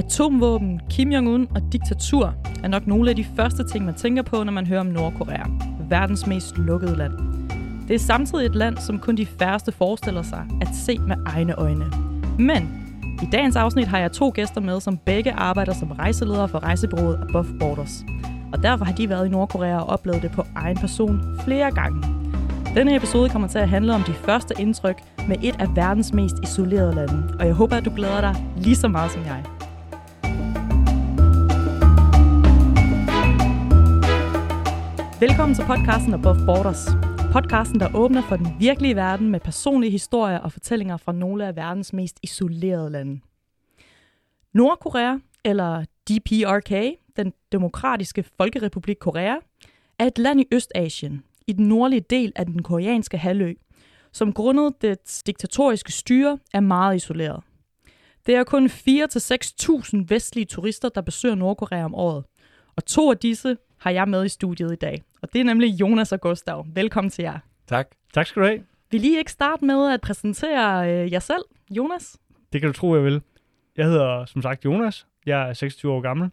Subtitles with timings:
[0.00, 4.44] Atomvåben, Kim Jong-un og diktatur er nok nogle af de første ting, man tænker på,
[4.44, 5.44] når man hører om Nordkorea.
[5.88, 7.12] Verdens mest lukkede land.
[7.88, 11.54] Det er samtidig et land, som kun de færreste forestiller sig at se med egne
[11.54, 11.84] øjne.
[12.38, 12.84] Men
[13.22, 17.20] i dagens afsnit har jeg to gæster med, som begge arbejder som rejseledere for rejsebureauet
[17.28, 18.04] Above Borders.
[18.52, 22.02] Og derfor har de været i Nordkorea og oplevet det på egen person flere gange.
[22.74, 26.36] Denne episode kommer til at handle om de første indtryk med et af verdens mest
[26.42, 27.34] isolerede lande.
[27.38, 29.59] Og jeg håber, at du glæder dig lige så meget som jeg.
[35.20, 36.86] Velkommen til podcasten Above Borders.
[37.32, 41.56] Podcasten, der åbner for den virkelige verden med personlige historier og fortællinger fra nogle af
[41.56, 43.20] verdens mest isolerede lande.
[44.54, 49.34] Nordkorea, eller DPRK, den demokratiske folkerepublik Korea,
[49.98, 53.54] er et land i Østasien, i den nordlige del af den koreanske halvø,
[54.12, 57.42] som grundet dets diktatoriske styre er meget isoleret.
[58.26, 62.24] Det er kun 4-6.000 vestlige turister, der besøger Nordkorea om året,
[62.76, 65.02] og to af disse har jeg med i studiet i dag.
[65.22, 66.66] Og det er nemlig Jonas og Gustav.
[66.74, 67.38] Velkommen til jer.
[67.66, 67.88] Tak.
[68.14, 68.62] Tak skal du have.
[68.90, 72.16] Vil I ikke starte med at præsentere øh, jer selv, Jonas?
[72.52, 73.22] Det kan du tro, jeg vil.
[73.76, 75.06] Jeg hedder som sagt Jonas.
[75.26, 76.30] Jeg er 26 år gammel.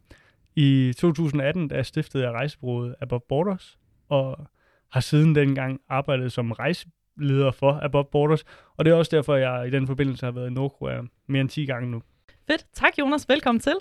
[0.55, 3.77] I 2018 der stiftede jeg rejsebureauet Above Borders,
[4.09, 4.47] og
[4.91, 8.43] har siden dengang arbejdet som rejseleder for Above Borders.
[8.77, 11.49] Og det er også derfor, jeg i den forbindelse har været i Nordkorea mere end
[11.49, 12.01] 10 gange nu.
[12.47, 12.65] Fedt.
[12.73, 13.29] Tak, Jonas.
[13.29, 13.75] Velkommen til.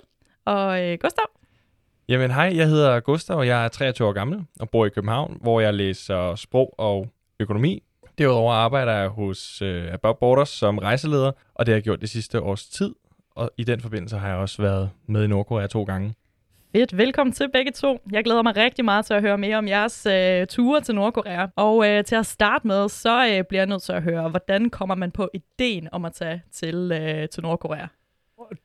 [0.45, 1.25] Og øh, Gustav?
[2.09, 5.37] Jamen hej, jeg hedder Gustav, og jeg er 23 år gammel og bor i København,
[5.41, 7.83] hvor jeg læser sprog og økonomi.
[8.17, 12.09] Derudover arbejder jeg hos øh, Above Borders som rejseleder, og det har jeg gjort det
[12.09, 12.95] sidste års tid.
[13.35, 16.13] Og i den forbindelse har jeg også været med i Nordkorea to gange.
[16.71, 16.97] Fedt.
[16.97, 18.01] Velkommen til begge to.
[18.11, 21.47] Jeg glæder mig rigtig meget til at høre mere om jeres øh, ture til Nordkorea.
[21.55, 24.69] Og øh, til at starte med, så øh, bliver jeg nødt til at høre, hvordan
[24.69, 27.87] kommer man på ideen om at tage til, øh, til Nordkorea?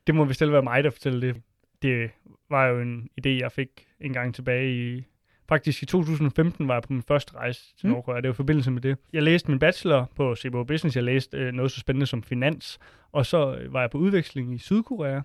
[0.07, 1.43] Det må vist være mig, der fortæller det.
[1.83, 2.11] Det
[2.51, 3.69] var jo en idé, jeg fik
[4.01, 5.05] en gang tilbage i...
[5.49, 7.93] Faktisk i 2015 var jeg på min første rejse til Mm.
[7.93, 8.17] Nordkorea.
[8.17, 8.97] Det var i forbindelse med det.
[9.13, 10.97] Jeg læste min bachelor på CBO Business.
[10.97, 12.79] Jeg læste øh, noget så spændende som finans.
[13.13, 15.21] Og så øh, var jeg på udveksling i Sydkorea.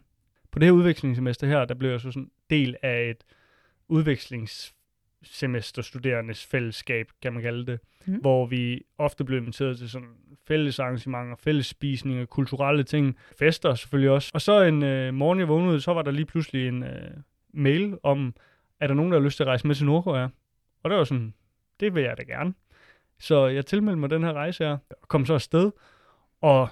[0.51, 3.23] På det her udvekslingssemester her, der blev jeg så sådan del af et
[5.27, 7.79] udvekslingssemesterstuderendes fællesskab, kan man kalde det.
[8.05, 8.15] Mm.
[8.15, 10.15] Hvor vi ofte blev inviteret til sådan
[10.47, 14.31] fælles arrangementer, fælles spisninger, kulturelle ting, fester selvfølgelig også.
[14.33, 17.11] Og så en øh, morgen, jeg vågnede, så var der lige pludselig en øh,
[17.53, 18.35] mail om,
[18.79, 20.27] er der nogen, der har lyst til at rejse med til Nordkorea?
[20.83, 21.33] Og det var sådan,
[21.79, 22.53] det vil jeg da gerne.
[23.19, 25.71] Så jeg tilmeldte mig den her rejse her, og kom så afsted,
[26.41, 26.69] og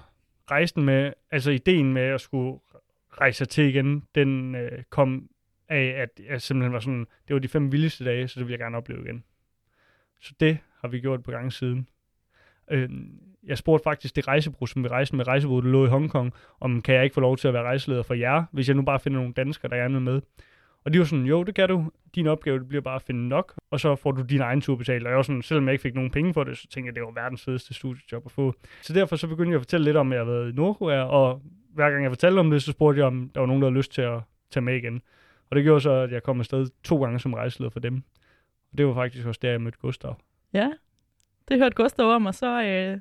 [0.51, 2.59] rejsen med, altså ideen med at skulle
[3.21, 5.29] rejse til igen, den øh, kom
[5.69, 8.51] af, at jeg simpelthen var sådan, det var de fem vildeste dage, så det vil
[8.51, 9.23] jeg gerne opleve igen.
[10.21, 11.87] Så det har vi gjort på gange siden.
[12.71, 12.89] Øh,
[13.43, 16.81] jeg spurgte faktisk det rejsebrug, som vi rejste med rejsebrug, der lå i Hongkong, om
[16.81, 18.99] kan jeg ikke få lov til at være rejseleder for jer, hvis jeg nu bare
[18.99, 20.21] finder nogle danskere, der gerne vil med.
[20.85, 21.91] Og de var sådan, jo, det kan du.
[22.15, 24.75] Din opgave det bliver bare at finde nok, og så får du din egen tur
[24.75, 25.03] betalt.
[25.03, 26.95] Og jeg var sådan, selvom jeg ikke fik nogen penge for det, så tænkte jeg,
[26.95, 28.53] det var verdens fedeste studiejob at få.
[28.81, 31.03] Så derfor så begyndte jeg at fortælle lidt om, at jeg har været i Nordkorea,
[31.03, 31.41] og
[31.73, 33.77] hver gang jeg fortalte om det, så spurgte jeg, om der var nogen, der havde
[33.77, 34.19] lyst til at
[34.51, 35.01] tage med igen.
[35.49, 38.03] Og det gjorde så, at jeg kom afsted to gange som rejseleder for dem.
[38.71, 40.17] Og det var faktisk også der, jeg mødte Gustav.
[40.53, 40.71] Ja,
[41.47, 42.99] det hørte Gustav om, og så, øh,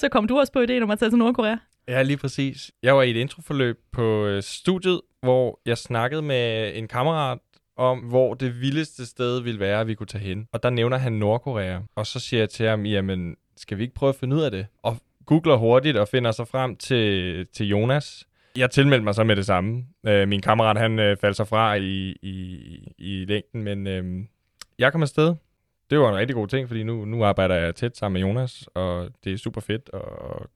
[0.00, 1.56] så kom du også på ideen om at tage til Nordkorea.
[1.88, 2.72] Ja, lige præcis.
[2.82, 7.38] Jeg var i et introforløb på øh, studiet, hvor jeg snakkede med en kammerat
[7.76, 10.48] om, hvor det vildeste sted ville være, at vi kunne tage hen.
[10.52, 11.78] Og der nævner han Nordkorea.
[11.94, 14.50] Og så siger jeg til ham, jamen, skal vi ikke prøve at finde ud af
[14.50, 14.66] det?
[14.82, 18.26] Og googler hurtigt og finder sig frem til, til Jonas.
[18.56, 19.84] Jeg tilmeldte mig så med det samme.
[20.06, 22.58] Øh, min kammerat, han øh, faldt sig fra i, i,
[22.98, 24.24] i længden, men øh,
[24.78, 25.34] jeg kom afsted.
[25.90, 28.68] Det var en rigtig god ting, fordi nu, nu arbejder jeg tæt sammen med Jonas,
[28.74, 30.02] og det er super fedt at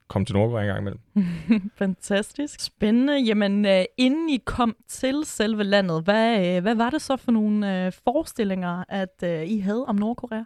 [0.09, 1.01] komme til Nordkorea en gang imellem.
[1.79, 2.61] Fantastisk.
[2.61, 3.19] Spændende.
[3.19, 7.33] Jamen, øh, inden I kom til selve landet, hvad, øh, hvad var det så for
[7.33, 10.45] nogle øh, forestillinger, at øh, I havde om Nordkorea?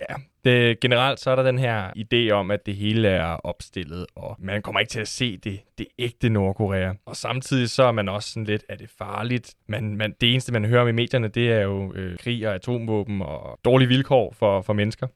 [0.00, 4.06] Ja, det, generelt så er der den her idé om, at det hele er opstillet,
[4.14, 6.92] og man kommer ikke til at se det, det ægte Nordkorea.
[7.06, 9.54] Og samtidig så er man også sådan lidt, er det farligt?
[9.66, 12.54] Man, man, det eneste, man hører om i medierne, det er jo øh, krig og
[12.54, 15.06] atomvåben og dårlige vilkår for, for mennesker.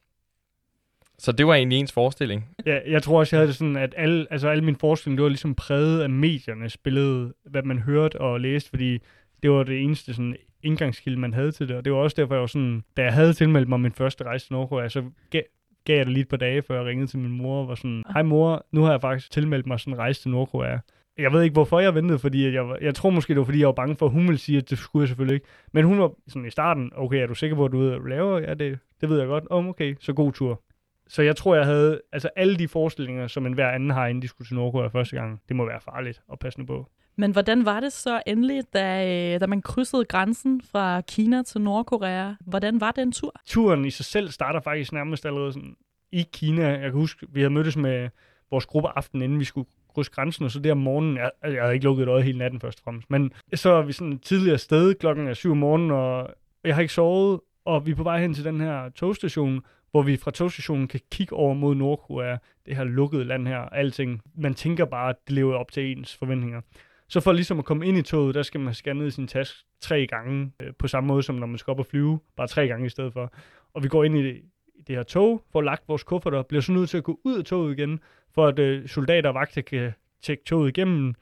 [1.19, 2.49] Så det var egentlig ens forestilling.
[2.67, 5.23] Ja, jeg tror også, jeg havde det sådan, at alle, altså alle mine forestillinger, det
[5.23, 8.99] var ligesom præget af mediernes billede, hvad man hørte og læste, fordi
[9.43, 11.77] det var det eneste sådan indgangskilde, man havde til det.
[11.77, 14.25] Og det var også derfor, jeg var sådan, da jeg havde tilmeldt mig min første
[14.25, 15.43] rejse til Nordkorea, så gav,
[15.85, 17.75] gav jeg det lige et par dage, før jeg ringede til min mor og var
[17.75, 20.79] sådan, hej mor, nu har jeg faktisk tilmeldt mig sådan en rejse til Nordkorea.
[21.19, 23.59] Jeg ved ikke, hvorfor jeg ventede, fordi jeg, var, jeg tror måske, det var, fordi
[23.59, 25.47] jeg var bange for, at hun ville sige, at det skulle jeg selvfølgelig ikke.
[25.73, 28.01] Men hun var sådan i starten, okay, er du sikker på, at du ved, at
[28.01, 28.39] du laver?
[28.39, 29.45] Ja, det, det ved jeg godt.
[29.51, 30.63] Om, okay, så god tur.
[31.09, 34.29] Så jeg tror, jeg havde, altså alle de forestillinger, som enhver anden har, inden de
[34.29, 36.89] skulle til Nordkorea første gang, det må være farligt at passe nu på.
[37.17, 41.61] Men hvordan var det så endelig, da, øh, da man krydsede grænsen fra Kina til
[41.61, 42.33] Nordkorea?
[42.41, 43.35] Hvordan var den tur?
[43.47, 45.77] Turen i sig selv starter faktisk nærmest allerede sådan
[46.13, 46.69] i Kina.
[46.69, 48.09] Jeg kan huske, vi havde mødtes med
[48.51, 51.63] vores gruppe aften, inden vi skulle krydse grænsen, og så der om morgenen, jeg, jeg
[51.63, 54.19] havde ikke lukket et øje hele natten først og fremmest, men så er vi sådan
[54.19, 56.31] tidligere sted, klokken er syv om morgenen, og
[56.65, 60.03] jeg har ikke sovet, og vi er på vej hen til den her togstation, hvor
[60.03, 64.23] vi fra togstationen kan kigge over mod Nordkorea, det her lukkede land her, alting.
[64.35, 66.61] Man tænker bare, at det lever op til ens forventninger.
[67.09, 70.07] Så for ligesom at komme ind i toget, der skal man scanne sin taske tre
[70.07, 72.87] gange, øh, på samme måde som når man skal op og flyve, bare tre gange
[72.87, 73.33] i stedet for.
[73.75, 74.43] Og vi går ind i det,
[74.75, 77.39] i det her tog, får lagt vores kufferter, bliver så nødt til at gå ud
[77.39, 78.01] af toget igen,
[78.35, 79.93] for at øh, soldater og vagter kan
[80.23, 81.15] tjekke toget igennem.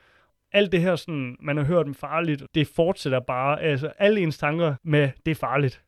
[0.52, 3.62] Alt det her, sådan, man har hørt om farligt, det fortsætter bare.
[3.62, 5.82] Altså, alle ens tanker med, det er farligt.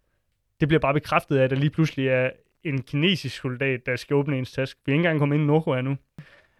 [0.60, 2.30] Det bliver bare bekræftet af, at der lige pludselig er
[2.64, 4.80] en kinesisk soldat, der skal åbne ens taske.
[4.86, 5.96] Vi er ikke engang kommet ind i Nordkorea nu.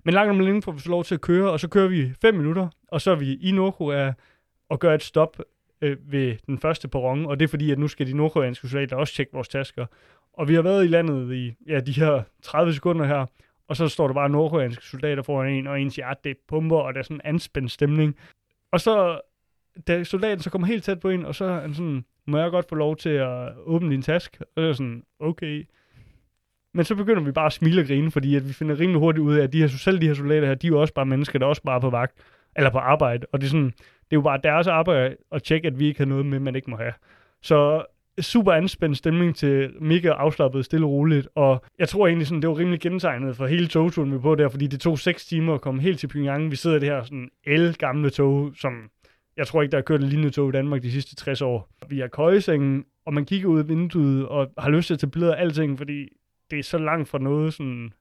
[0.04, 2.12] Men langt om længe får vi så lov til at køre, og så kører vi
[2.20, 4.12] 5 minutter, og så er vi i Nordkorea
[4.68, 5.40] og gør et stop
[5.80, 8.96] øh, ved den første perron, og det er fordi, at nu skal de nordkoreanske soldater
[8.96, 9.86] også tjekke vores tasker.
[10.32, 13.26] Og vi har været i landet i ja, de her 30 sekunder her,
[13.68, 16.76] og så står der bare nordkoreanske soldater foran en, og ens hjerte ah, det pumper,
[16.76, 18.16] og der er sådan en anspændt stemning.
[18.72, 19.20] Og så,
[19.86, 22.50] da soldaten så kommer helt tæt på en, og så er han sådan, må jeg
[22.50, 24.38] godt få lov til at åbne din taske?
[24.40, 25.66] Og så er sådan, okay.
[26.74, 29.22] Men så begynder vi bare at smile og grine, fordi at vi finder rimelig hurtigt
[29.22, 31.06] ud af, at de her, selv de her soldater her, de er jo også bare
[31.06, 32.14] mennesker, der er også bare på vagt,
[32.56, 33.26] eller på arbejde.
[33.32, 36.00] Og det er, sådan, det er jo bare deres arbejde at tjekke, at vi ikke
[36.00, 36.92] har noget med, man ikke må have.
[37.42, 37.84] Så
[38.20, 41.28] super anspændt stemning til mega afslappet, stille og roligt.
[41.34, 44.48] Og jeg tror egentlig, sådan, det var rimelig gentegnet for hele togturen, vi på der,
[44.48, 46.50] fordi det tog 6 timer at komme helt til Pyongyang.
[46.50, 48.72] Vi sidder i det her sådan el gamle tog, som
[49.36, 51.68] jeg tror ikke, der har kørt et lignende tog i Danmark de sidste 60 år.
[51.88, 55.10] Vi har køjesengen, og man kigger ud af vinduet og har lyst til at tage
[55.10, 56.08] billeder af alting, fordi
[56.50, 57.92] det er så langt fra noget, sådan,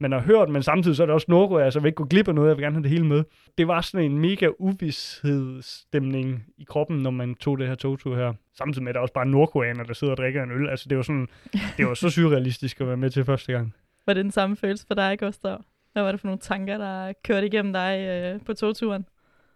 [0.00, 2.04] man har hørt, men samtidig så er det også Nordkorea, så jeg vil ikke gå
[2.04, 3.24] glip af noget, jeg vil gerne have det hele med.
[3.58, 8.32] Det var sådan en mega uvishedsstemning i kroppen, når man tog det her togtur her.
[8.54, 10.68] Samtidig med, at der også bare nordkoreaner, der sidder og drikker en øl.
[10.68, 11.28] Altså, det var, sådan,
[11.76, 13.74] det var så surrealistisk at være med til første gang.
[14.06, 15.64] Var det den samme følelse for dig, Gustav?
[15.92, 19.06] Hvad var det for nogle tanker, der kørte igennem dig øh, på togturen?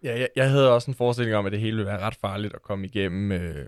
[0.03, 2.53] Ja, jeg, jeg havde også en forestilling om, at det hele ville være ret farligt
[2.53, 3.65] at komme igennem øh,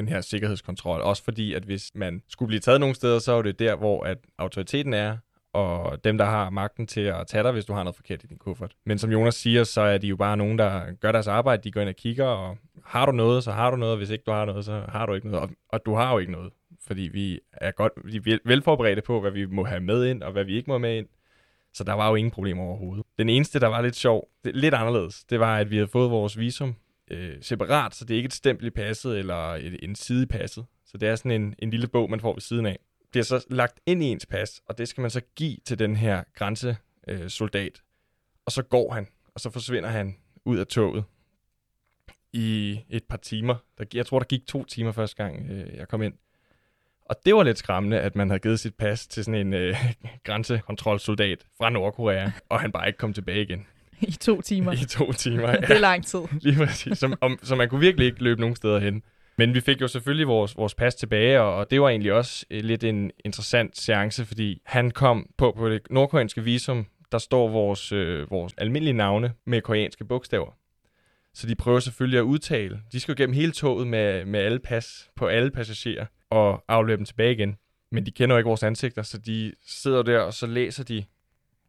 [0.00, 1.00] den her sikkerhedskontrol.
[1.00, 4.04] Også fordi, at hvis man skulle blive taget nogle steder, så er det der, hvor
[4.04, 5.16] at autoriteten er,
[5.52, 8.26] og dem, der har magten til at tage dig, hvis du har noget forkert i
[8.26, 8.72] din kuffert.
[8.84, 11.62] Men som Jonas siger, så er de jo bare nogen, der gør deres arbejde.
[11.62, 13.96] De går ind og kigger, og har du noget, så har du noget.
[13.96, 15.42] Hvis ikke du har noget, så har du ikke noget.
[15.42, 16.52] Og, og du har jo ikke noget,
[16.86, 20.32] fordi vi er godt vi er velforberedte på, hvad vi må have med ind, og
[20.32, 21.06] hvad vi ikke må have med ind.
[21.74, 23.04] Så der var jo ingen problemer overhovedet.
[23.18, 26.10] Den eneste, der var lidt sjov, det, lidt anderledes, det var, at vi havde fået
[26.10, 26.74] vores visum
[27.10, 30.26] øh, separat, så det er ikke et stempel i passet eller et, en side i
[30.26, 30.66] passet.
[30.86, 32.78] Så det er sådan en, en lille bog, man får ved siden af
[33.14, 35.78] Det er så lagt ind i ens pas, og det skal man så give til
[35.78, 37.62] den her grænsesoldat.
[37.62, 37.82] Øh,
[38.46, 41.04] og så går han, og så forsvinder han ud af toget
[42.32, 43.54] i et par timer.
[43.78, 46.14] Der, jeg tror, der gik to timer første gang, øh, jeg kom ind.
[47.04, 49.76] Og det var lidt skræmmende, at man havde givet sit pas til sådan en øh,
[50.26, 53.66] grænsekontrolsoldat fra Nordkorea, og han bare ikke kom tilbage igen.
[54.08, 54.72] I to timer.
[54.72, 55.56] I to timer, ja.
[55.56, 56.20] det er lang tid.
[56.42, 56.98] Lige præcis.
[56.98, 59.02] Så, om, så man kunne virkelig ikke løbe nogen steder hen.
[59.38, 62.46] Men vi fik jo selvfølgelig vores, vores pas tilbage, og, og det var egentlig også
[62.50, 67.48] eh, lidt en interessant seance, fordi han kom på, på det nordkoreanske visum, der står
[67.48, 70.56] vores, øh, vores almindelige navne med koreanske bogstaver.
[71.34, 72.80] Så de prøver selvfølgelig at udtale.
[72.92, 76.96] De skal jo gennem hele toget med, med alle pas på alle passagerer og aflevere
[76.96, 77.56] dem tilbage igen.
[77.92, 81.04] Men de kender jo ikke vores ansigter, så de sidder der, og så læser de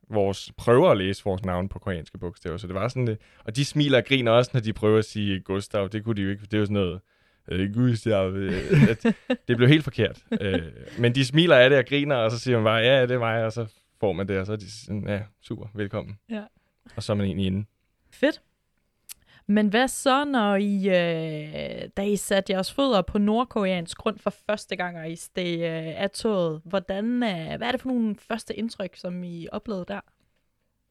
[0.09, 2.57] vores, prøver at læse vores navn på koreanske bogstaver.
[2.57, 3.17] Så det var sådan det.
[3.45, 5.89] Og de smiler og griner også, når de prøver at sige Gustav.
[5.91, 6.99] Det kunne de jo ikke, det er jo sådan noget
[7.47, 9.15] øh, Gustav, øh, at
[9.47, 10.23] det blev helt forkert.
[10.41, 10.61] Øh,
[10.99, 13.19] men de smiler af det og griner, og så siger man bare, ja, det er
[13.19, 13.65] mig, og så
[13.99, 16.19] får man det, og så er de sådan, ja, super, velkommen.
[16.29, 16.43] Ja.
[16.95, 17.65] Og så er man egentlig inde.
[18.11, 18.41] Fedt.
[19.49, 24.33] Men hvad så, når I, øh, da I satte jeres fødder på nordkoreansk grund for
[24.45, 28.15] første gang, og I steg øh, af toget, hvordan, øh, hvad er det for nogle
[28.27, 29.99] første indtryk, som I oplevede der?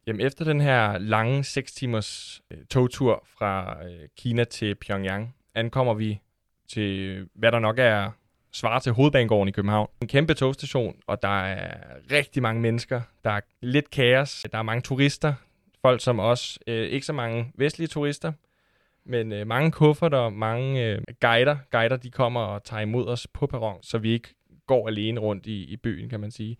[0.06, 5.94] Jamen efter den her lange 6 timers øh, togtur fra øh, Kina til Pyongyang, ankommer
[5.94, 6.20] vi
[6.68, 8.10] til, hvad der nok er
[8.52, 9.88] svar til hovedbanegården i København.
[10.02, 11.78] En kæmpe togstation, og der er
[12.10, 13.00] rigtig mange mennesker.
[13.24, 14.46] Der er lidt kaos.
[14.52, 15.34] Der er mange turister.
[15.82, 16.58] Folk som os.
[16.66, 18.32] Øh, ikke så mange vestlige turister,
[19.06, 21.56] men øh, mange kufferter, mange øh, guider.
[21.70, 24.34] Guider, de kommer og tager imod os på perron, så vi ikke
[24.66, 26.56] går alene rundt i, i byen, kan man sige.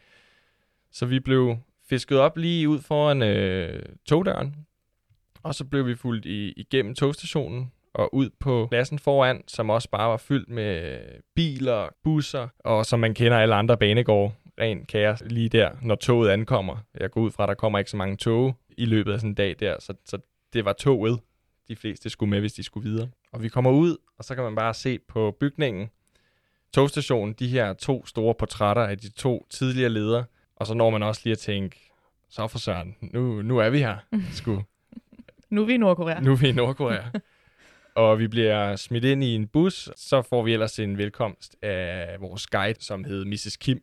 [0.91, 1.57] Så vi blev
[1.89, 4.57] fisket op lige ud foran øh, togdøren,
[5.43, 9.91] og så blev vi fulgt i, igennem togstationen, og ud på pladsen foran, som også
[9.91, 10.99] bare var fyldt med
[11.35, 14.35] biler, busser, og som man kender alle andre banegårde.
[14.61, 16.77] Ren kaos lige der, når toget ankommer.
[17.01, 19.31] Jeg går ud fra, at der kommer ikke så mange tog i løbet af sådan
[19.31, 20.19] en dag der, så, så
[20.53, 21.21] det var toget,
[21.69, 23.09] de fleste skulle med, hvis de skulle videre.
[23.33, 25.91] Og vi kommer ud, og så kan man bare se på bygningen,
[26.73, 30.25] togstationen, de her to store portrætter af de to tidligere ledere,
[30.57, 31.91] og så når man også lige at tænke,
[32.29, 33.97] så for søren, nu, nu er vi her,
[34.39, 34.63] sgu.
[35.51, 36.21] Nu er vi i Nordkorea.
[36.21, 37.03] Nu er vi i Nordkorea.
[37.95, 42.17] og vi bliver smidt ind i en bus, så får vi ellers en velkomst af
[42.21, 43.57] vores guide, som hed Mrs.
[43.57, 43.83] Kim.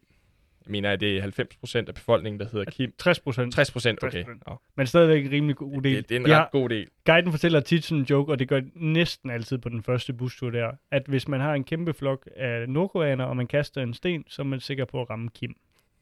[0.65, 2.93] Jeg mener, at det er 90 procent af befolkningen, der hedder Kim.
[2.97, 3.53] 60 procent.
[3.53, 4.23] 60 procent, okay.
[4.23, 4.27] 60%.
[4.47, 5.95] Nå, Men stadigvæk en rimelig god del.
[5.97, 6.87] det, det er en ret har- god del.
[7.05, 10.49] Guiden fortæller tit sådan en joke, og det gør næsten altid på den første bustur
[10.49, 14.23] der, at hvis man har en kæmpe flok af nordkoreanere, og man kaster en sten,
[14.27, 15.53] så er man sikker på at ramme Kim.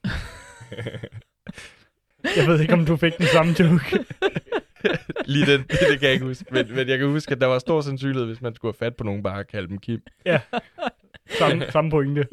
[2.37, 4.05] Jeg ved ikke, om du fik den samme joke.
[5.25, 6.45] Lige den, det kan jeg ikke huske.
[6.51, 8.95] Men, men jeg kan huske, at der var stor sandsynlighed, hvis man skulle have fat
[8.95, 10.01] på nogen, bare at kalde dem Kim.
[11.29, 12.27] Samme, samme pointe.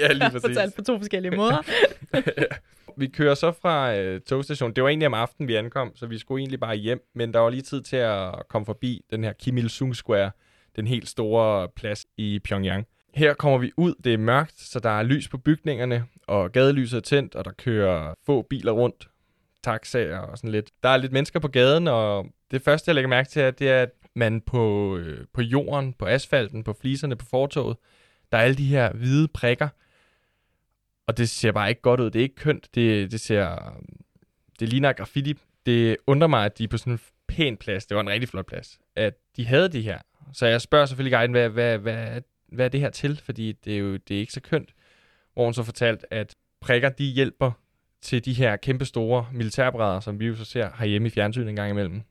[0.00, 0.40] ja, lige præcis.
[0.40, 1.62] Fortalt på to forskellige måder.
[2.98, 4.76] Vi kører så fra øh, togstationen.
[4.76, 7.00] Det var egentlig om aftenen, vi ankom, så vi skulle egentlig bare hjem.
[7.14, 10.30] Men der var lige tid til at komme forbi den her Kim Il-sung Square,
[10.76, 12.86] den helt store plads i Pyongyang.
[13.14, 16.96] Her kommer vi ud, det er mørkt, så der er lys på bygningerne, og gadelyset
[16.96, 19.08] er tændt, og der kører få biler rundt,
[19.64, 20.70] taxaer og sådan lidt.
[20.82, 23.70] Der er lidt mennesker på gaden, og det første, jeg lægger mærke til, er, det
[23.70, 27.76] er, at man på, øh, på jorden, på asfalten, på fliserne, på fortoget,
[28.32, 29.68] der er alle de her hvide prikker,
[31.06, 32.10] og det ser bare ikke godt ud.
[32.10, 32.68] Det er ikke kønt.
[32.74, 33.76] Det, det ser...
[34.60, 35.34] Det ligner graffiti.
[35.66, 37.86] Det undrer mig, at de er på sådan en pæn plads.
[37.86, 38.78] Det var en rigtig flot plads.
[38.96, 39.98] At de havde de her.
[40.32, 43.20] Så jeg spørger selvfølgelig guiden, hvad, hvad, hvad, hvad er det her til?
[43.24, 44.74] Fordi det er jo det er ikke så kønt.
[45.34, 47.52] Hvor hun så fortalt, at prikker, de hjælper
[48.02, 51.56] til de her kæmpe store militærbrædder, som vi jo så ser herhjemme i fjernsynet en
[51.56, 52.02] gang imellem,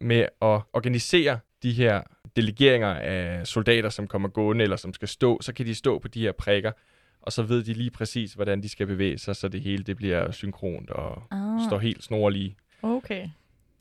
[0.00, 2.02] med at organisere de her
[2.36, 6.08] delegeringer af soldater, som kommer gående, eller som skal stå, så kan de stå på
[6.08, 6.72] de her prikker,
[7.20, 9.96] og så ved de lige præcis, hvordan de skal bevæge sig, så det hele det
[9.96, 12.56] bliver synkront og Ah, står helt snorlige.
[12.82, 13.28] okay.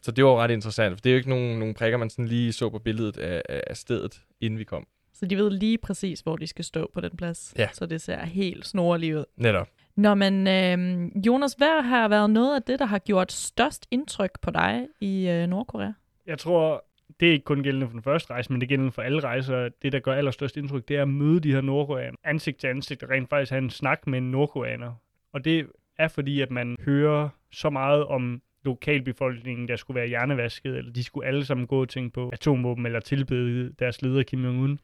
[0.02, 2.28] Så det var ret interessant, for det er jo ikke nogen, nogen prikker, man sådan
[2.28, 4.88] lige så på billedet af, af, stedet, inden vi kom.
[5.14, 7.54] Så de ved lige præcis, hvor de skal stå på den plads.
[7.58, 7.68] Ja.
[7.74, 9.26] Så det ser helt snorligt ud.
[9.38, 9.68] Netop.
[9.96, 14.32] Nå, men øh, Jonas, hvad har været noget af det, der har gjort størst indtryk
[14.42, 15.92] på dig i øh, Nordkorea?
[16.28, 16.84] Jeg tror,
[17.20, 19.20] det er ikke kun gældende for den første rejse, men det er gældende for alle
[19.20, 19.70] rejser.
[19.82, 23.04] Det, der gør allerstørst indtryk, det er at møde de her nordkoreanere ansigt til ansigt,
[23.04, 24.94] og rent faktisk have en snak med en nordkoreaner.
[25.34, 25.68] Og det
[25.98, 31.04] er fordi, at man hører så meget om lokalbefolkningen, der skulle være hjernevasket, eller de
[31.04, 34.78] skulle alle sammen gå og tænke på atomvåben, eller tilbede deres leder Kim Jong-un.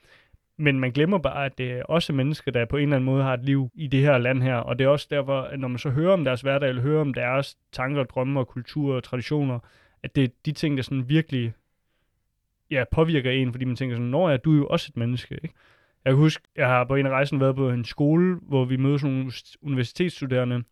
[0.57, 3.23] Men man glemmer bare, at det er også mennesker, der på en eller anden måde
[3.23, 4.55] har et liv i det her land her.
[4.55, 7.01] Og det er også derfor, at når man så hører om deres hverdag, eller hører
[7.01, 9.59] om deres tanker, drømme og kultur og traditioner,
[10.03, 11.53] at det er de ting, der sådan virkelig
[12.71, 15.39] ja, påvirker en, fordi man tænker sådan, når jeg, du er jo også et menneske,
[15.43, 15.55] ikke?
[16.05, 18.77] Jeg kan huske, jeg har på en af rejsen været på en skole, hvor vi
[18.77, 20.63] mødes nogle universitetsstuderende,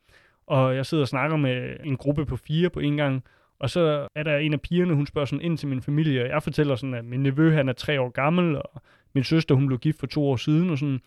[0.47, 3.23] og jeg sidder og snakker med en gruppe på fire på en gang,
[3.59, 6.29] og så er der en af pigerne, hun spørger sådan ind til min familie, og
[6.29, 8.81] jeg fortæller sådan, at min nevø, han er tre år gammel, og
[9.13, 11.01] min søster, hun blev gift for to år siden, og sådan,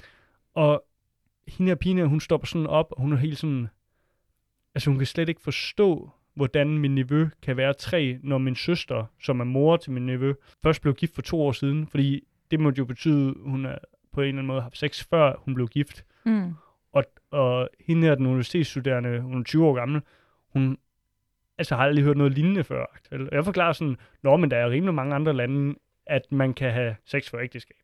[0.54, 0.84] og
[1.48, 3.68] hende her pigen, hun stopper sådan op, og hun er helt sådan,
[4.74, 9.04] altså hun kan slet ikke forstå, hvordan min nevø kan være tre, når min søster,
[9.22, 12.60] som er mor til min nevø, først blev gift for to år siden, fordi det
[12.60, 13.78] måtte jo betyde, at hun er
[14.12, 16.04] på en eller anden måde haft sex, før hun blev gift.
[16.24, 16.54] Mm.
[16.92, 20.02] Og, og hende her, den universitetsstuderende, hun er 20 år gammel,
[20.52, 20.78] hun
[21.58, 22.86] altså, har aldrig hørt noget lignende før.
[23.32, 25.74] Jeg forklarer sådan, Nå, men der er rimelig mange andre lande,
[26.06, 27.76] at man kan have sex for ægteskab.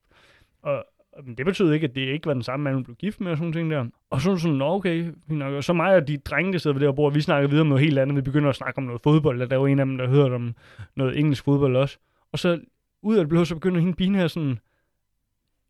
[0.63, 0.87] Og
[1.25, 3.31] men det betyder ikke, at det ikke var den samme mand, hun blev gift med
[3.31, 3.87] og sådan ting der.
[4.11, 5.53] Og så sådan, Nå, okay, nok.
[5.53, 7.61] Og så mig og de drenge, der sidder ved det her bord, vi snakker videre
[7.61, 8.17] om noget helt andet.
[8.17, 10.35] Vi begynder at snakke om noget fodbold, og der var en af dem, der hørte
[10.35, 10.55] om
[10.97, 11.99] noget engelsk fodbold også.
[12.33, 12.61] Og så
[13.03, 14.59] ud af det blå, så begynder hende pigen her sådan,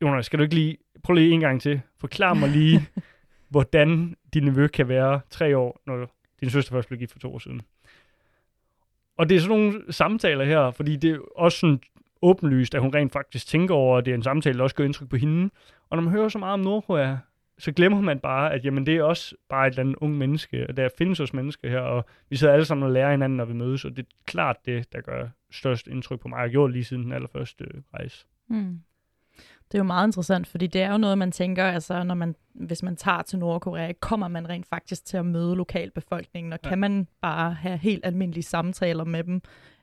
[0.03, 2.89] Jonas, skal du ikke lige, prøv lige en gang til, forklar mig lige,
[3.49, 6.11] hvordan din nevø kan være tre år, når
[6.41, 7.61] din søster først blev gift for to år siden.
[9.19, 11.81] Og det er sådan nogle samtaler her, fordi det er også sådan
[12.27, 14.85] åbenlyst, at hun rent faktisk tænker over, at det er en samtale, der også gør
[14.85, 15.51] indtryk på hende.
[15.91, 17.17] Og når man hører så meget om Nordkorea,
[17.59, 20.67] så glemmer man bare, at jamen, det er også bare et eller andet ung menneske,
[20.69, 23.45] og der findes også mennesker her, og vi sidder alle sammen og lærer hinanden, når
[23.45, 26.39] vi mødes, og det er klart det, der gør størst indtryk på mig.
[26.39, 28.27] Har gjort lige siden den allerførste øh, rejse.
[28.49, 28.81] Mm.
[29.73, 32.35] Det er jo meget interessant, fordi det er jo noget, man tænker, altså når man,
[32.55, 36.69] hvis man tager til Nordkorea, kommer man rent faktisk til at møde lokalbefolkningen, og ja.
[36.69, 39.43] kan man bare have helt almindelige samtaler med dem.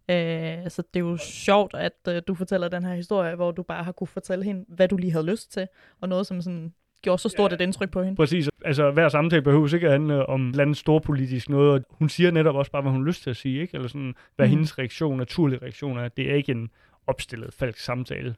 [0.10, 3.63] Øh, så det er jo sjovt, at øh, du fortæller den her historie, hvor du
[3.63, 5.67] bare har kunne fortælle hende, hvad du lige havde lyst til,
[6.01, 7.55] og noget, som sådan gjorde så stort Ja.
[7.55, 8.15] et indtryk på hende.
[8.15, 8.50] Præcis.
[8.65, 12.55] Altså, hver samtale behøver ikke at handle om landets storpolitisk noget, og hun siger netop
[12.55, 13.75] også bare, hvad hun har lyst til at sige, ikke?
[13.75, 14.50] Eller sådan, hvad mm.
[14.50, 16.07] Hendes reaktion, naturlige reaktion er.
[16.07, 16.69] Det er ikke en
[17.07, 18.36] opstillet falsk samtale.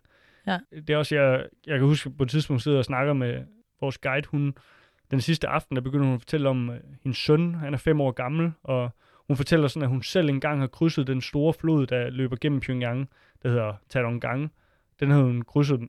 [0.48, 0.60] Ja.
[0.72, 3.44] Det er også, jeg, jeg kan huske på et tidspunkt sidder og snakker med
[3.82, 4.54] vores guide, hun,
[5.12, 8.02] den sidste aften, der begynder hun at fortælle om uh, hendes søn, han er fem
[8.02, 8.90] år gammel, og
[9.28, 12.60] hun fortæller sådan, at hun selv engang har krydset den store flod, der løber gennem
[12.60, 13.10] Pyongyang,
[13.44, 14.52] der hedder Tadong
[15.00, 15.88] Den havde hun krydset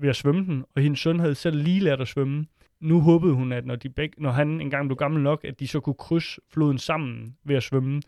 [0.00, 2.46] ved at svømme den, og hendes søn havde selv lige lært at svømme.
[2.80, 5.68] Nu håbede hun, at når, de begge, når han engang blev gammel nok, at de
[5.68, 8.02] så kunne krydse floden sammen ved at svømme.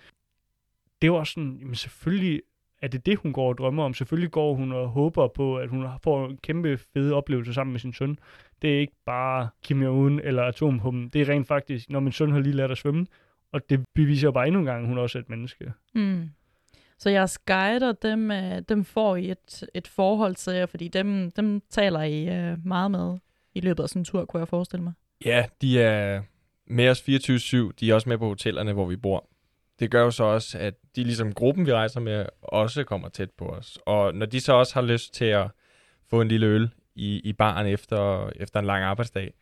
[1.03, 2.43] Det var sådan, jamen selvfølgelig
[2.83, 3.95] er det det, hun går og drømmer om.
[3.95, 7.81] Selvfølgelig går hun og håber på, at hun får en kæmpe fede oplevelse sammen med
[7.81, 8.19] sin søn.
[8.63, 11.09] Det er ikke bare Kim Jong-un eller atombomben.
[11.09, 13.07] Det er rent faktisk, når min søn har lige lært at svømme.
[13.53, 15.73] Og det beviser bare endnu en gang, at hun også er et menneske.
[15.95, 16.31] Mm.
[16.99, 21.31] Så jeres guider, dem, øh, dem får I et, et forhold til jer, fordi dem,
[21.31, 23.19] dem taler I øh, meget med
[23.55, 24.93] i løbet af sådan en tur, kunne jeg forestille mig.
[25.25, 26.23] Ja, de er
[26.67, 27.73] med os 24-7.
[27.81, 29.29] De er også med på hotellerne, hvor vi bor.
[29.79, 33.31] Det gør jo så også, at de ligesom gruppen, vi rejser med, også kommer tæt
[33.31, 33.79] på os.
[33.87, 35.51] Og når de så også har lyst til at
[36.11, 39.33] få en lille øl i, i baren efter, efter en lang arbejdsdag,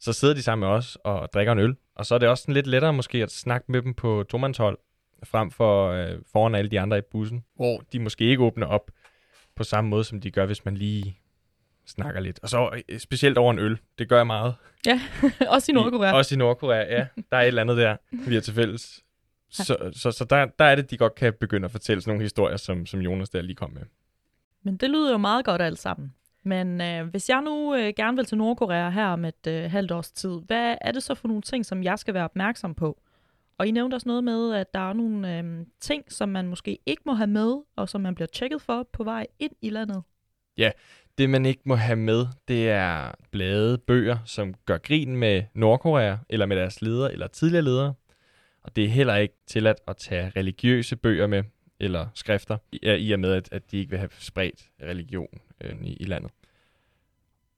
[0.00, 1.76] så sidder de sammen med os og drikker en øl.
[1.94, 4.78] Og så er det også sådan lidt lettere måske at snakke med dem på tomandshold,
[5.24, 8.90] frem for øh, foran alle de andre i bussen, hvor de måske ikke åbner op
[9.56, 11.18] på samme måde, som de gør, hvis man lige
[11.86, 12.40] snakker lidt.
[12.42, 13.78] Og så øh, specielt over en øl.
[13.98, 14.54] Det gør jeg meget.
[14.86, 15.00] Ja,
[15.54, 16.10] også i Nordkorea.
[16.10, 17.06] I, også i Nordkorea, ja.
[17.30, 17.96] Der er et eller andet der,
[18.28, 19.02] vi har til fælles.
[19.50, 22.22] Så, så, så der, der er det, de godt kan begynde at fortælle sådan nogle
[22.22, 23.82] historier, som, som Jonas der lige kom med.
[24.62, 26.14] Men det lyder jo meget godt alt sammen.
[26.46, 29.92] Men øh, hvis jeg nu øh, gerne vil til Nordkorea her om et øh, halvt
[29.92, 33.02] års tid, hvad er det så for nogle ting, som jeg skal være opmærksom på?
[33.58, 36.78] Og I nævnte også noget med, at der er nogle øh, ting, som man måske
[36.86, 40.02] ikke må have med, og som man bliver tjekket for på vej ind i landet.
[40.58, 40.70] Ja,
[41.18, 46.16] det man ikke må have med, det er blade, bøger, som gør grin med Nordkorea,
[46.28, 47.94] eller med deres ledere, eller tidligere ledere.
[48.62, 51.42] Og det er heller ikke tilladt at tage religiøse bøger med,
[51.80, 55.96] eller skrifter, i og med, at, at de ikke vil have spredt religion øh, i,
[56.00, 56.30] i landet.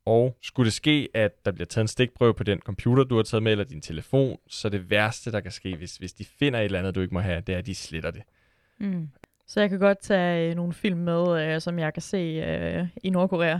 [0.04, 3.22] Og skulle det ske, at der bliver taget en stikprøve på den computer, du har
[3.22, 6.60] taget med, eller din telefon, så det værste, der kan ske, hvis, hvis de finder
[6.60, 8.22] et eller andet, du ikke må have, det er, at de sletter det.
[8.78, 9.08] Mm.
[9.46, 12.87] Så jeg kan godt tage øh, nogle film med, øh, som jeg kan se øh,
[13.02, 13.58] i Nordkorea.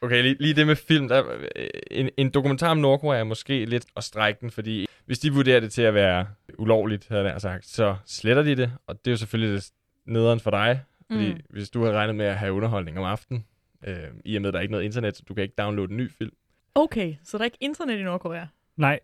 [0.00, 1.08] Okay, lige, lige det med film.
[1.08, 1.24] Der,
[1.56, 5.32] øh, en, en dokumentar om Nordkorea er måske lidt at strække den, fordi hvis de
[5.32, 6.26] vurderer det til at være
[6.58, 9.70] ulovligt, havde jeg sagt, så sletter de det, og det er jo selvfølgelig det
[10.06, 11.40] nederen for dig, fordi mm.
[11.50, 13.44] hvis du har regnet med at have underholdning om aftenen,
[13.86, 15.90] øh, i og med, at der er ikke noget internet, så du kan ikke downloade
[15.90, 16.32] en ny film.
[16.74, 18.46] Okay, så der er ikke internet i Nordkorea?
[18.76, 19.00] Nej,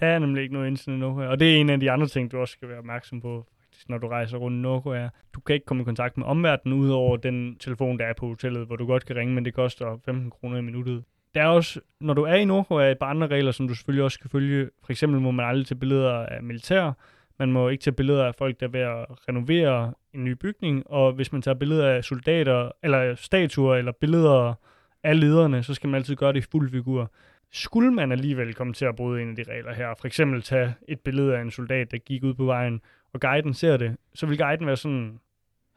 [0.00, 2.06] der er nemlig ikke noget internet i Nordkorea, og det er en af de andre
[2.06, 3.46] ting, du også skal være opmærksom på,
[3.84, 5.08] faktisk, når du rejser rundt i Nordkorea.
[5.34, 8.66] Du kan ikke komme i kontakt med omverdenen, udover den telefon, der er på hotellet,
[8.66, 11.04] hvor du godt kan ringe, men det koster 15 kroner i minuttet.
[11.34, 14.04] Der er også, når du er i Nordkorea, et par andre regler, som du selvfølgelig
[14.04, 14.70] også skal følge.
[14.84, 16.92] For eksempel må man aldrig tage billeder af militær,
[17.38, 20.84] man må ikke tage billeder af folk, der er ved at renovere en ny bygning,
[20.86, 24.54] og hvis man tager billeder af soldater, eller statuer, eller billeder
[25.02, 27.10] af lederne, så skal man altid gøre det i fuld figur.
[27.52, 30.74] Skulle man alligevel komme til at bryde en af de regler her, for eksempel tage
[30.88, 32.80] et billede af en soldat, der gik ud på vejen,
[33.14, 35.20] og guiden ser det, så vil guiden være sådan,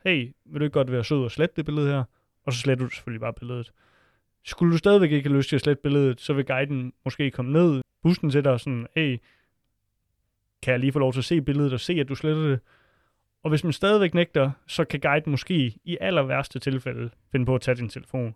[0.06, 2.04] hey, vil du ikke godt være sød og slette det billede her?
[2.46, 3.72] Og så sletter du selvfølgelig bare billedet.
[4.46, 7.54] Skulle du stadigvæk ikke have lyst til at slette billedet, så vil guiden måske komme
[7.54, 9.18] ned, bussen til dig og sådan, hey,
[10.62, 12.60] kan jeg lige få lov til at se billedet og se, at du sletter det?
[13.44, 17.56] Og hvis man stadigvæk nægter, så kan guiden måske i aller værste tilfælde finde på
[17.56, 18.36] at tage din telefon.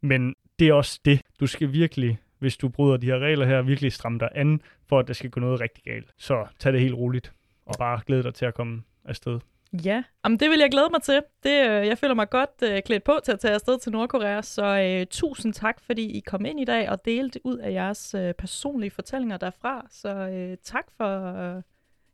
[0.00, 1.20] Men det er også det.
[1.40, 4.98] Du skal virkelig, hvis du bryder de her regler her, virkelig stramme dig an, for
[4.98, 6.12] at der skal gå noget rigtig galt.
[6.16, 7.32] Så tag det helt roligt,
[7.72, 9.38] og bare glæde dig til at komme afsted.
[9.84, 11.22] Ja, Jamen, det vil jeg glæde mig til.
[11.42, 14.42] Det, øh, jeg føler mig godt øh, klædt på til at tage afsted til Nordkorea,
[14.42, 18.14] så øh, tusind tak, fordi I kom ind i dag og delte ud af jeres
[18.14, 19.86] øh, personlige fortællinger derfra.
[19.90, 21.62] Så øh, tak for øh,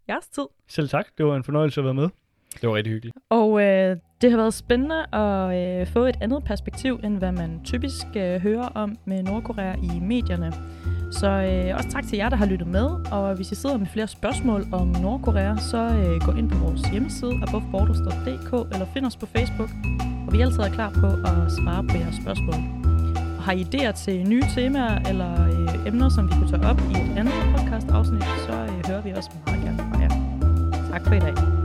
[0.08, 0.46] jeres tid.
[0.68, 1.06] Selv tak.
[1.18, 2.08] Det var en fornøjelse at være med.
[2.60, 3.16] Det var rigtig hyggeligt.
[3.28, 7.64] Og øh, det har været spændende at øh, få et andet perspektiv, end hvad man
[7.64, 10.52] typisk øh, hører om med Nordkorea i medierne.
[11.10, 12.86] Så øh, også tak til jer, der har lyttet med.
[13.12, 16.80] Og hvis I sidder med flere spørgsmål om Nordkorea, så øh, gå ind på vores
[16.80, 19.70] hjemmeside aboveborders.dk eller find os på Facebook.
[20.26, 22.60] Og vi er altid klar på at svare på jeres spørgsmål.
[23.36, 26.80] Og har I idéer til nye temaer eller øh, emner, som vi kunne tage op
[26.80, 30.10] i et andet podcast afsnit, så øh, hører vi også meget gerne fra jer.
[30.92, 31.57] Tak for i dag.